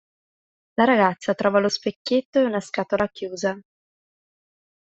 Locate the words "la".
0.79-0.85